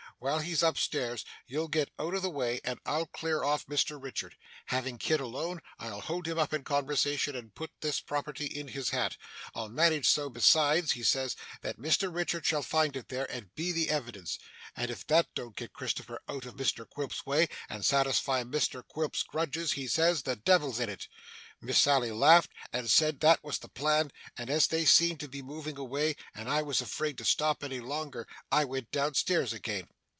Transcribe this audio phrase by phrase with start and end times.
[0.19, 3.99] While he's up stairs, you'll get out of the way, and I'll clear off Mr
[3.99, 4.35] Richard.
[4.67, 9.17] Having Kit alone, I'll hold him in conversation, and put this property in his hat.
[9.55, 13.71] I'll manage so, besides," he says, "that Mr Richard shall find it there, and be
[13.71, 14.37] the evidence.
[14.75, 19.23] And if that don't get Christopher out of Mr Quilp's way, and satisfy Mr Quilp's
[19.23, 21.07] grudges," he says, "the Devil's in it."
[21.61, 25.41] Miss Sally laughed, and said that was the plan, and as they seemed to be
[25.41, 29.87] moving away, and I was afraid to stop any longer, I went down stairs again.